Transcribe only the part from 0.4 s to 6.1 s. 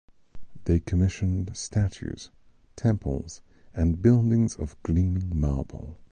They commissioned statues, temples and buildings of gleaming marble.